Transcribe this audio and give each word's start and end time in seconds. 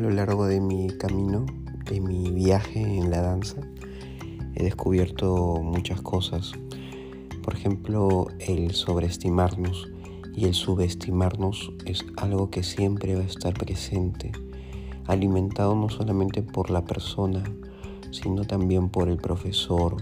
Lo 0.00 0.10
largo 0.10 0.46
de 0.46 0.60
mi 0.60 0.88
camino, 0.88 1.44
de 1.84 2.00
mi 2.00 2.30
viaje 2.30 2.80
en 2.80 3.10
la 3.10 3.20
danza, 3.20 3.60
he 4.54 4.62
descubierto 4.62 5.60
muchas 5.62 6.00
cosas. 6.00 6.52
Por 7.42 7.54
ejemplo, 7.54 8.28
el 8.38 8.72
sobreestimarnos 8.72 9.88
y 10.34 10.46
el 10.46 10.54
subestimarnos 10.54 11.72
es 11.84 12.04
algo 12.16 12.50
que 12.50 12.62
siempre 12.62 13.14
va 13.14 13.22
a 13.22 13.26
estar 13.26 13.52
presente, 13.54 14.32
alimentado 15.06 15.74
no 15.74 15.88
solamente 15.90 16.42
por 16.42 16.70
la 16.70 16.84
persona, 16.84 17.42
sino 18.10 18.44
también 18.44 18.88
por 18.88 19.08
el 19.08 19.18
profesor 19.18 19.96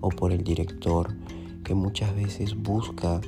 o 0.00 0.08
por 0.08 0.32
el 0.32 0.42
director, 0.42 1.14
que 1.62 1.74
muchas 1.74 2.14
veces 2.16 2.56
busca 2.56 3.20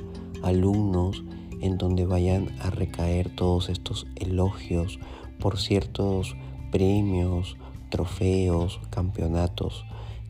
alumnos 0.43 1.23
en 1.61 1.77
donde 1.77 2.05
vayan 2.05 2.49
a 2.59 2.69
recaer 2.69 3.33
todos 3.33 3.69
estos 3.69 4.07
elogios 4.15 4.99
por 5.39 5.59
ciertos 5.59 6.35
premios, 6.71 7.57
trofeos, 7.89 8.79
campeonatos 8.89 9.85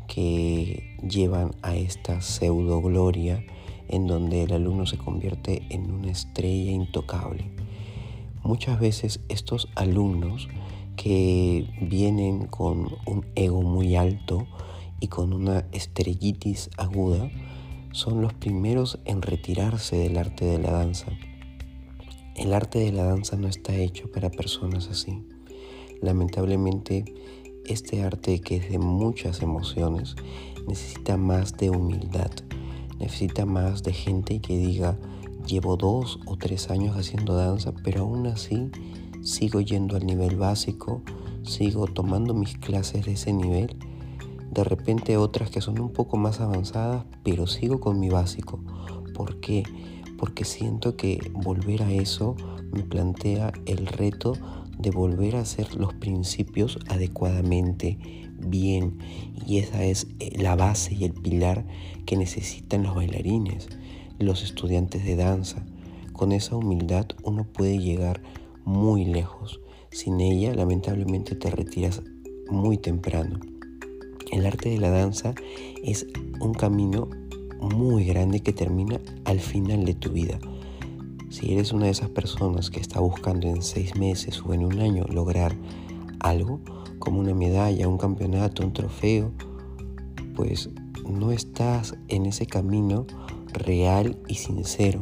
que 0.08 0.98
llevan 1.08 1.52
a 1.62 1.76
esta 1.76 2.22
pseudo 2.22 2.82
gloria 2.82 3.44
en 3.88 4.08
donde 4.08 4.44
el 4.44 4.54
alumno 4.54 4.86
se 4.86 4.98
convierte 4.98 5.64
en 5.70 5.92
una 5.92 6.12
estrella 6.12 6.72
intocable. 6.72 7.52
Muchas 8.44 8.80
veces 8.80 9.20
estos 9.30 9.70
alumnos 9.76 10.48
que 10.96 11.68
vienen 11.82 12.48
con 12.48 12.88
un 13.06 13.26
ego 13.36 13.62
muy 13.62 13.96
alto 13.96 14.48
y 15.00 15.08
con 15.08 15.34
una 15.34 15.66
estrellitis 15.72 16.70
aguda 16.78 17.30
son 17.92 18.22
los 18.22 18.34
primeros 18.34 19.00
en 19.06 19.22
retirarse 19.22 19.98
del 19.98 20.18
arte 20.18 20.46
de 20.46 20.60
la 20.60 20.72
danza 20.72 21.12
el 22.38 22.54
arte 22.54 22.80
de 22.80 22.92
la 22.92 23.04
danza 23.04 23.36
no 23.36 23.48
está 23.48 23.76
hecho 23.76 24.12
para 24.12 24.30
personas 24.30 24.88
así. 24.90 25.24
Lamentablemente, 26.02 27.04
este 27.66 28.04
arte 28.04 28.40
que 28.42 28.58
es 28.58 28.70
de 28.70 28.78
muchas 28.78 29.42
emociones 29.42 30.16
necesita 30.68 31.18
más 31.18 31.58
de 31.58 31.72
humildad, 31.72 32.32
necesita 33.00 33.46
más 33.46 33.82
de 33.82 33.94
gente 33.94 34.40
que 34.40 34.56
diga, 34.56 34.98
llevo 35.48 35.78
dos 35.78 36.20
o 36.28 36.38
tres 36.38 36.70
años 36.70 36.96
haciendo 36.96 37.36
danza, 37.36 37.74
pero 37.84 38.02
aún 38.02 38.28
así 38.28 38.70
sigo 39.24 39.60
yendo 39.60 39.98
al 39.98 40.06
nivel 40.06 40.38
básico, 40.38 41.02
sigo 41.44 41.88
tomando 41.88 42.36
mis 42.36 42.56
clases 42.58 43.06
de 43.06 43.14
ese 43.14 43.34
nivel, 43.34 43.76
de 44.52 44.64
repente 44.64 45.18
otras 45.18 45.50
que 45.50 45.62
son 45.62 45.80
un 45.80 45.92
poco 45.92 46.18
más 46.18 46.40
avanzadas, 46.40 47.06
pero 47.24 47.48
sigo 47.48 47.80
con 47.80 48.00
mi 48.00 48.10
básico. 48.10 48.60
¿Por 49.16 49.40
qué? 49.40 49.64
Porque 50.18 50.46
siento 50.46 50.96
que 50.96 51.20
volver 51.34 51.84
a 51.84 51.92
eso 51.92 52.36
me 52.72 52.84
plantea 52.84 53.54
el 53.66 53.88
reto 53.88 54.34
de 54.78 54.92
volver 54.92 55.36
a 55.36 55.42
hacer 55.42 55.76
los 55.76 55.94
principios 55.94 56.80
adecuadamente, 56.88 57.98
bien, 58.40 59.00
y 59.46 59.58
esa 59.58 59.84
es 59.84 60.08
eh, 60.20 60.32
la 60.38 60.56
base 60.56 60.94
y 60.94 61.06
el 61.06 61.14
pilar 61.14 61.66
que 62.06 62.18
necesitan 62.18 62.84
los 62.84 62.96
bailarines, 62.96 63.70
los 64.20 64.44
estudiantes 64.44 65.04
de 65.04 65.16
danza. 65.16 65.66
Con 66.14 66.32
esa 66.32 66.56
humildad 66.56 67.08
uno 67.24 67.44
puede 67.46 67.80
llegar 67.80 68.22
muy 68.66 69.06
lejos. 69.06 69.62
Sin 69.92 70.20
ella, 70.20 70.54
lamentablemente, 70.54 71.36
te 71.36 71.50
retiras 71.50 72.02
muy 72.50 72.78
temprano. 72.78 73.40
El 74.32 74.46
arte 74.46 74.70
de 74.70 74.78
la 74.78 74.90
danza 74.90 75.34
es 75.84 76.06
un 76.40 76.54
camino 76.54 77.10
muy 77.60 78.06
grande 78.06 78.42
que 78.42 78.54
termina 78.54 79.00
al 79.26 79.40
final 79.40 79.86
de 79.86 79.94
tu 79.94 80.12
vida. 80.12 80.40
Si 81.30 81.54
eres 81.54 81.74
una 81.74 81.86
de 81.86 81.92
esas 81.92 82.10
personas 82.10 82.70
que 82.70 82.80
está 82.80 83.00
buscando 83.00 83.48
en 83.48 83.62
seis 83.62 83.96
meses 83.98 84.42
o 84.46 84.54
en 84.54 84.66
un 84.66 84.80
año 84.80 85.06
lograr 85.10 85.56
algo, 86.20 86.62
como 87.00 87.20
una 87.20 87.34
medalla, 87.34 87.88
un 87.88 87.98
campeonato, 87.98 88.64
un 88.64 88.74
trofeo, 88.74 89.32
pues 90.36 90.70
no 91.08 91.32
estás 91.32 91.96
en 92.08 92.26
ese 92.26 92.46
camino 92.46 93.06
real 93.54 94.18
y 94.28 94.36
sincero 94.36 95.02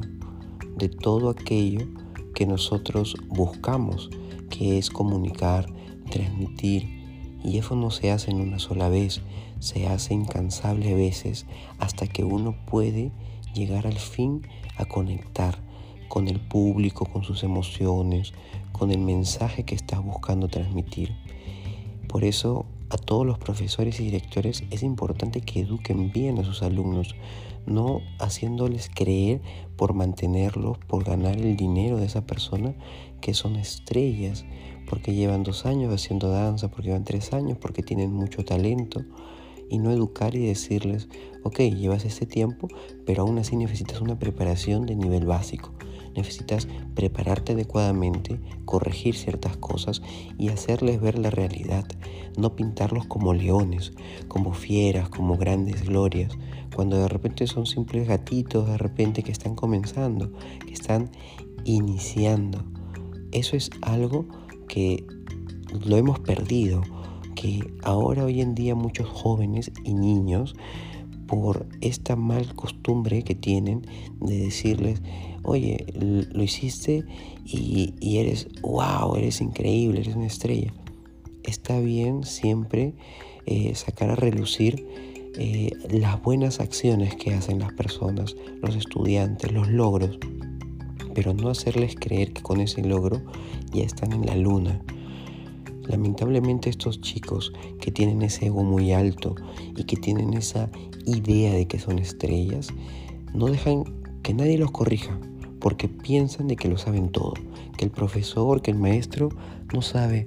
de 0.78 0.90
todo 0.90 1.30
aquello 1.30 1.88
que 2.34 2.46
nosotros 2.46 3.16
buscamos, 3.28 4.10
que 4.50 4.78
es 4.78 4.90
comunicar, 4.90 5.66
transmitir, 6.10 7.05
y 7.45 7.59
eso 7.59 7.75
no 7.75 7.91
se 7.91 8.11
hace 8.11 8.31
en 8.31 8.41
una 8.41 8.59
sola 8.59 8.89
vez, 8.89 9.22
se 9.59 9.88
hace 9.88 10.13
incansables 10.13 10.95
veces 10.95 11.45
hasta 11.79 12.07
que 12.07 12.23
uno 12.23 12.56
puede 12.66 13.11
llegar 13.53 13.85
al 13.85 14.00
fin 14.00 14.41
a 14.78 14.85
conectar 14.85 15.59
con 16.07 16.28
el 16.28 16.39
público, 16.39 17.06
con 17.06 17.23
sus 17.23 17.44
emociones, 17.44 18.33
con 18.72 18.91
el 18.91 19.00
mensaje 19.00 19.63
que 19.63 19.75
estás 19.75 20.03
buscando 20.03 20.47
transmitir. 20.47 21.16
Por 22.07 22.23
eso 22.23 22.66
a 22.89 22.97
todos 22.97 23.25
los 23.25 23.38
profesores 23.38 24.00
y 24.00 24.06
directores 24.06 24.63
es 24.72 24.83
importante 24.83 25.41
que 25.41 25.62
eduquen 25.62 26.12
bien 26.12 26.39
a 26.39 26.44
sus 26.44 26.63
alumnos, 26.63 27.16
no 27.66 28.01
haciéndoles 28.19 28.89
creer 28.94 29.41
por 29.75 29.94
mantenerlos, 29.94 30.77
por 30.79 31.03
ganar 31.03 31.38
el 31.38 31.56
dinero 31.56 31.97
de 31.97 32.06
esa 32.06 32.25
persona, 32.25 32.75
que 33.22 33.33
son 33.33 33.56
estrellas, 33.56 34.45
porque 34.88 35.13
llevan 35.13 35.44
dos 35.44 35.66
años 35.66 35.94
haciendo 35.94 36.29
danza, 36.29 36.69
porque 36.69 36.88
llevan 36.90 37.03
tres 37.03 37.34
años, 37.34 37.57
porque 37.59 37.84
tienen 37.84 38.13
mucho 38.13 38.44
talento, 38.46 39.03
y 39.69 39.79
no 39.79 39.91
educar 39.91 40.35
y 40.35 40.46
decirles, 40.46 41.07
ok, 41.44 41.59
llevas 41.59 42.06
este 42.06 42.25
tiempo, 42.25 42.68
pero 43.06 43.24
aún 43.24 43.38
así 43.40 43.56
necesitas 43.56 44.01
una 44.01 44.19
preparación 44.19 44.85
de 44.85 44.95
nivel 44.95 45.25
básico. 45.25 45.74
Necesitas 46.16 46.68
prepararte 46.94 47.53
adecuadamente, 47.53 48.40
corregir 48.63 49.16
ciertas 49.16 49.57
cosas 49.57 50.01
y 50.38 50.50
hacerles 50.50 51.01
ver 51.01 51.19
la 51.19 51.29
realidad, 51.29 51.85
no 52.38 52.56
pintarlos 52.56 53.06
como 53.06 53.34
leones, 53.34 53.91
como 54.28 54.53
fieras, 54.53 55.09
como 55.09 55.38
grandes 55.38 55.84
glorias, 55.84 56.31
cuando 56.74 56.97
de 56.97 57.09
repente 57.09 57.47
son 57.47 57.66
simples 57.66 58.07
gatitos, 58.07 58.68
de 58.68 58.78
repente 58.78 59.24
que 59.24 59.31
están 59.31 59.56
comenzando, 59.56 60.31
que 60.66 60.74
están 60.74 61.09
iniciando. 61.66 62.63
Eso 63.31 63.57
es 63.57 63.69
algo 63.81 64.25
que 64.68 65.06
lo 65.86 65.98
hemos 65.98 66.19
perdido 66.19 66.81
que 67.36 67.74
ahora 67.84 68.24
hoy 68.25 68.42
en 68.42 68.56
día 68.56 68.75
muchos 68.75 69.07
jóvenes 69.07 69.72
y 69.84 69.94
niños 69.94 70.56
por 71.28 71.68
esta 71.81 72.16
mal 72.16 72.54
costumbre 72.56 73.24
que 73.24 73.36
tienen 73.36 73.86
de 74.22 74.38
decirles, 74.38 75.01
oye, 75.44 75.86
lo 75.94 76.44
hiciste 76.44 77.04
y, 77.45 78.18
eres, 78.18 78.48
wow, 78.62 79.16
eres 79.16 79.42
increíble, 79.42 80.01
eres 80.01 80.16
una 80.16 80.28
estrella. 80.28 80.74
Está 81.44 81.80
bien 81.80 82.24
siempre 82.24 82.94
eh, 83.45 83.74
sacar 83.75 84.12
a 84.12 84.16
relucir 84.16 84.88
eh, 85.38 85.72
las 85.89 86.22
buenas 86.22 86.60
acciones 86.60 87.16
que 87.16 87.34
hacen 87.34 87.60
las 87.60 87.74
personas, 87.74 88.36
los 88.62 88.75
estudiantes, 88.75 89.51
los 89.51 89.68
logros, 89.68 90.18
pero 91.15 91.33
no 91.33 91.50
hacerles 91.50 91.95
creer 91.95 92.33
que 92.33 92.44
con 92.44 92.62
ese 92.62 92.83
logro 92.83 93.23
ya 93.73 93.83
están 93.83 94.13
en 94.13 94.27
la 94.27 94.35
luna 94.35 94.81
Lamentablemente 95.88 96.69
estos 96.69 97.00
chicos 97.01 97.53
que 97.79 97.91
tienen 97.91 98.21
ese 98.23 98.47
ego 98.47 98.63
muy 98.63 98.91
alto 98.91 99.35
y 99.75 99.83
que 99.83 99.95
tienen 99.95 100.33
esa 100.33 100.69
idea 101.06 101.53
de 101.53 101.67
que 101.67 101.79
son 101.79 102.00
estrellas, 102.00 102.69
no 103.33 103.47
dejan 103.47 103.83
que 104.23 104.33
nadie 104.33 104.57
los 104.57 104.71
corrija 104.71 105.19
porque 105.59 105.88
piensan 105.88 106.47
de 106.47 106.56
que 106.56 106.69
lo 106.69 106.77
saben 106.77 107.09
todo, 107.09 107.33
que 107.77 107.85
el 107.85 107.91
profesor, 107.91 108.62
que 108.62 108.71
el 108.71 108.77
maestro 108.77 109.29
no 109.73 109.81
sabe 109.81 110.25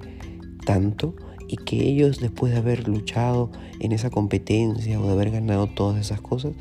tanto 0.65 1.15
y 1.47 1.57
que 1.57 1.87
ellos 1.87 2.19
después 2.19 2.53
de 2.53 2.59
haber 2.59 2.87
luchado 2.87 3.51
en 3.79 3.91
esa 3.91 4.09
competencia 4.09 4.99
o 4.99 5.05
de 5.05 5.11
haber 5.11 5.31
ganado 5.31 5.67
todas 5.67 5.99
esas 5.99 6.21
cosas, 6.21 6.53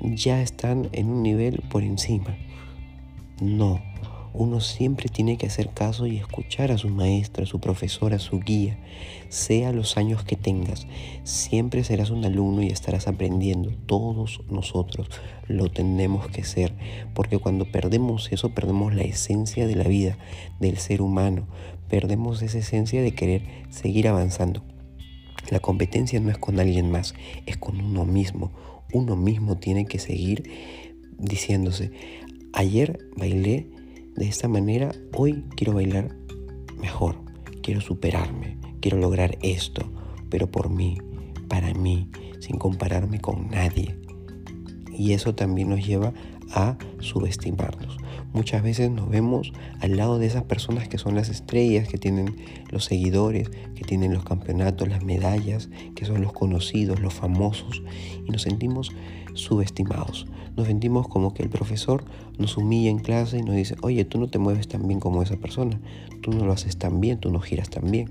ya 0.00 0.42
están 0.42 0.88
en 0.92 1.08
un 1.08 1.22
nivel 1.22 1.62
por 1.70 1.82
encima. 1.82 2.36
No, 3.42 3.82
uno 4.34 4.60
siempre 4.60 5.08
tiene 5.08 5.36
que 5.36 5.48
hacer 5.48 5.70
caso 5.70 6.06
y 6.06 6.16
escuchar 6.16 6.70
a 6.70 6.78
su 6.78 6.88
maestra, 6.88 7.42
a 7.42 7.46
su 7.48 7.58
profesora, 7.58 8.14
a 8.14 8.20
su 8.20 8.38
guía, 8.38 8.78
sea 9.30 9.72
los 9.72 9.96
años 9.96 10.22
que 10.22 10.36
tengas. 10.36 10.86
Siempre 11.24 11.82
serás 11.82 12.10
un 12.10 12.24
alumno 12.24 12.62
y 12.62 12.68
estarás 12.68 13.08
aprendiendo. 13.08 13.72
Todos 13.86 14.42
nosotros 14.48 15.08
lo 15.48 15.68
tenemos 15.72 16.28
que 16.28 16.44
ser, 16.44 16.72
porque 17.14 17.38
cuando 17.38 17.64
perdemos 17.64 18.30
eso, 18.30 18.50
perdemos 18.50 18.94
la 18.94 19.02
esencia 19.02 19.66
de 19.66 19.74
la 19.74 19.88
vida, 19.88 20.18
del 20.60 20.78
ser 20.78 21.02
humano. 21.02 21.48
Perdemos 21.88 22.42
esa 22.42 22.58
esencia 22.58 23.02
de 23.02 23.12
querer 23.12 23.42
seguir 23.70 24.06
avanzando. 24.06 24.62
La 25.50 25.58
competencia 25.58 26.20
no 26.20 26.30
es 26.30 26.38
con 26.38 26.60
alguien 26.60 26.92
más, 26.92 27.16
es 27.46 27.56
con 27.56 27.80
uno 27.80 28.04
mismo. 28.04 28.52
Uno 28.92 29.16
mismo 29.16 29.58
tiene 29.58 29.86
que 29.86 29.98
seguir 29.98 30.44
diciéndose, 31.18 31.92
ayer 32.52 32.98
bailé 33.16 33.68
de 34.16 34.26
esta 34.26 34.48
manera, 34.48 34.92
hoy 35.16 35.44
quiero 35.56 35.72
bailar 35.72 36.16
mejor, 36.80 37.16
quiero 37.62 37.80
superarme, 37.80 38.58
quiero 38.80 38.98
lograr 38.98 39.38
esto, 39.42 39.90
pero 40.28 40.50
por 40.50 40.70
mí, 40.70 40.98
para 41.48 41.72
mí, 41.74 42.10
sin 42.40 42.58
compararme 42.58 43.20
con 43.20 43.48
nadie. 43.48 43.96
Y 44.92 45.12
eso 45.12 45.34
también 45.34 45.70
nos 45.70 45.86
lleva 45.86 46.12
a 46.50 46.76
subestimarnos. 47.00 47.96
Muchas 48.32 48.62
veces 48.62 48.90
nos 48.90 49.10
vemos 49.10 49.52
al 49.80 49.96
lado 49.96 50.18
de 50.18 50.26
esas 50.26 50.44
personas 50.44 50.88
que 50.88 50.96
son 50.96 51.14
las 51.14 51.28
estrellas, 51.28 51.86
que 51.86 51.98
tienen 51.98 52.36
los 52.70 52.86
seguidores, 52.86 53.50
que 53.74 53.84
tienen 53.84 54.14
los 54.14 54.24
campeonatos, 54.24 54.88
las 54.88 55.04
medallas, 55.04 55.68
que 55.94 56.06
son 56.06 56.22
los 56.22 56.32
conocidos, 56.32 57.00
los 57.00 57.12
famosos, 57.12 57.82
y 58.26 58.30
nos 58.30 58.42
sentimos 58.42 58.90
subestimados. 59.34 60.26
Nos 60.56 60.66
sentimos 60.66 61.08
como 61.08 61.34
que 61.34 61.42
el 61.42 61.50
profesor 61.50 62.04
nos 62.38 62.56
humilla 62.56 62.90
en 62.90 62.98
clase 62.98 63.38
y 63.38 63.42
nos 63.42 63.54
dice, 63.54 63.76
oye, 63.82 64.04
tú 64.04 64.18
no 64.18 64.28
te 64.28 64.38
mueves 64.38 64.68
tan 64.68 64.86
bien 64.86 65.00
como 65.00 65.22
esa 65.22 65.36
persona, 65.36 65.80
tú 66.22 66.32
no 66.32 66.46
lo 66.46 66.52
haces 66.52 66.78
tan 66.78 67.00
bien, 67.00 67.18
tú 67.18 67.30
no 67.30 67.40
giras 67.40 67.70
tan 67.70 67.90
bien. 67.90 68.10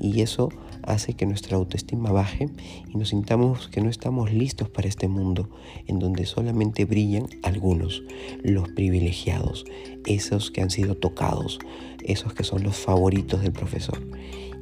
Y 0.00 0.22
eso 0.22 0.48
hace 0.82 1.14
que 1.14 1.26
nuestra 1.26 1.56
autoestima 1.56 2.12
baje 2.12 2.48
y 2.88 2.96
nos 2.96 3.10
sintamos 3.10 3.68
que 3.68 3.80
no 3.80 3.90
estamos 3.90 4.32
listos 4.32 4.68
para 4.68 4.88
este 4.88 5.08
mundo 5.08 5.48
en 5.86 5.98
donde 5.98 6.26
solamente 6.26 6.84
brillan 6.84 7.26
algunos, 7.42 8.02
los 8.42 8.68
privilegiados, 8.70 9.64
esos 10.06 10.50
que 10.50 10.62
han 10.62 10.70
sido 10.70 10.96
tocados, 10.96 11.58
esos 12.04 12.34
que 12.34 12.44
son 12.44 12.62
los 12.62 12.76
favoritos 12.76 13.42
del 13.42 13.52
profesor. 13.52 14.00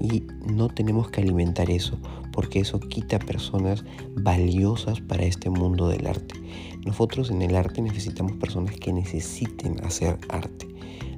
Y 0.01 0.25
no 0.47 0.69
tenemos 0.69 1.11
que 1.11 1.21
alimentar 1.21 1.71
eso, 1.71 1.99
porque 2.33 2.61
eso 2.61 2.79
quita 2.79 3.19
personas 3.19 3.85
valiosas 4.15 5.01
para 5.01 5.25
este 5.25 5.51
mundo 5.51 5.89
del 5.89 6.07
arte. 6.07 6.35
Nosotros 6.87 7.31
en 7.31 7.43
el 7.43 7.57
arte 7.57 7.83
necesitamos 7.83 8.33
personas 8.37 8.77
que 8.77 8.93
necesiten 8.93 9.85
hacer 9.85 10.19
arte, 10.29 10.69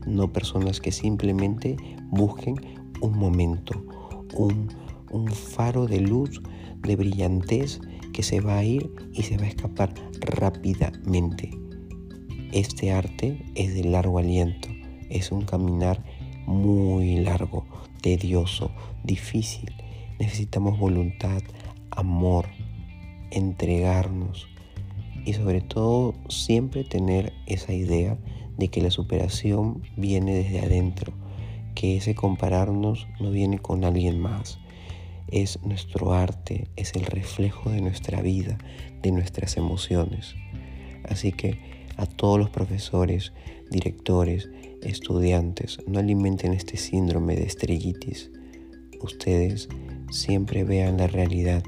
no 0.07 0.33
personas 0.33 0.81
que 0.81 0.93
simplemente 0.93 1.77
busquen 2.11 2.57
un 3.03 3.19
momento, 3.19 3.85
un, 4.35 4.69
un 5.11 5.29
faro 5.29 5.87
de 5.87 6.01
luz, 6.01 6.41
de 6.83 6.97
brillantez 6.97 7.81
que 8.13 8.23
se 8.23 8.41
va 8.41 8.59
a 8.59 8.65
ir 8.65 8.91
y 9.13 9.23
se 9.23 9.37
va 9.37 9.45
a 9.45 9.49
escapar 9.49 9.95
rápidamente. 10.21 11.51
Este 12.53 12.91
arte 12.91 13.45
es 13.55 13.75
de 13.75 13.85
largo 13.85 14.19
aliento, 14.19 14.69
es 15.09 15.31
un 15.31 15.43
caminar 15.43 16.03
muy 16.47 17.17
largo, 17.21 17.65
tedioso, 18.01 18.73
difícil. 19.05 19.73
Necesitamos 20.19 20.79
voluntad, 20.79 21.43
amor, 21.91 22.47
entregarnos 23.31 24.49
y 25.25 25.35
sobre 25.35 25.61
todo 25.61 26.15
siempre 26.29 26.85
tener 26.85 27.33
esa 27.47 27.73
idea 27.73 28.19
de 28.59 28.69
que 28.69 28.83
la 28.83 28.91
superación 28.91 29.83
viene 29.97 30.35
desde 30.35 30.61
adentro 30.61 31.13
que 31.75 31.97
ese 31.97 32.15
compararnos 32.15 33.07
no 33.21 33.31
viene 33.31 33.59
con 33.59 33.85
alguien 33.85 34.21
más. 34.21 34.60
Es 35.31 35.63
nuestro 35.63 36.13
arte, 36.13 36.69
es 36.77 36.95
el 36.95 37.05
reflejo 37.05 37.71
de 37.71 37.81
nuestra 37.81 38.21
vida, 38.21 38.59
de 39.03 39.13
nuestras 39.13 39.57
emociones. 39.57 40.35
Así 41.05 41.33
que 41.33 41.59
a 41.97 42.07
todos 42.07 42.39
los 42.39 42.51
profesores, 42.51 43.33
directores, 43.71 44.49
estudiantes, 44.83 45.79
no 45.87 45.99
alimenten 45.99 46.53
este 46.53 46.77
síndrome 46.77 47.37
de 47.37 47.45
estrellitis. 47.45 48.31
Ustedes 49.01 49.69
siempre 50.11 50.65
vean 50.65 50.97
la 50.99 51.07
realidad, 51.07 51.63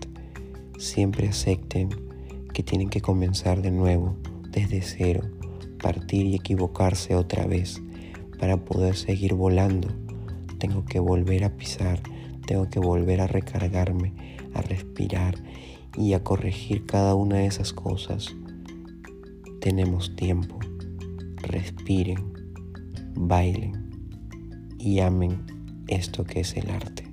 siempre 0.78 1.28
acepten 1.28 1.90
que 2.52 2.62
tienen 2.62 2.88
que 2.88 3.00
comenzar 3.00 3.62
de 3.62 3.70
nuevo, 3.70 4.16
desde 4.50 4.82
cero, 4.82 5.22
partir 5.82 6.26
y 6.26 6.34
equivocarse 6.34 7.14
otra 7.14 7.46
vez 7.46 7.80
para 8.38 8.64
poder 8.64 8.96
seguir 8.96 9.34
volando 9.34 9.88
tengo 10.62 10.84
que 10.84 11.00
volver 11.00 11.42
a 11.42 11.56
pisar, 11.56 12.00
tengo 12.52 12.68
que 12.68 12.80
volver 12.80 13.22
a 13.22 13.26
recargarme, 13.26 14.12
a 14.52 14.60
respirar 14.60 15.36
y 15.96 16.12
a 16.12 16.22
corregir 16.22 16.84
cada 16.84 17.14
una 17.14 17.38
de 17.38 17.46
esas 17.46 17.72
cosas. 17.72 18.36
Tenemos 19.62 20.14
tiempo. 20.16 20.58
Respiren, 21.36 22.34
bailen 23.14 23.88
y 24.78 25.00
amen 25.00 25.46
esto 25.88 26.24
que 26.24 26.40
es 26.40 26.54
el 26.58 26.68
arte. 26.68 27.11